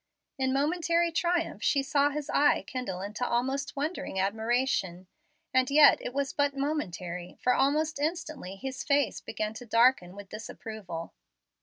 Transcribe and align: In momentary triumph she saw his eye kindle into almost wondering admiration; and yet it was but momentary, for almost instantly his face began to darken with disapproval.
In 0.39 0.51
momentary 0.51 1.11
triumph 1.11 1.61
she 1.61 1.83
saw 1.83 2.09
his 2.09 2.27
eye 2.31 2.63
kindle 2.65 3.01
into 3.01 3.23
almost 3.23 3.75
wondering 3.75 4.19
admiration; 4.19 5.05
and 5.53 5.69
yet 5.69 6.01
it 6.01 6.11
was 6.11 6.33
but 6.33 6.57
momentary, 6.57 7.37
for 7.39 7.53
almost 7.53 7.99
instantly 7.99 8.55
his 8.55 8.83
face 8.83 9.21
began 9.21 9.53
to 9.53 9.65
darken 9.67 10.15
with 10.15 10.29
disapproval. 10.29 11.13